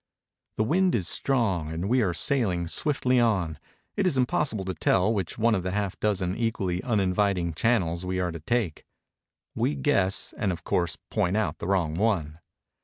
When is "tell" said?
4.73-5.13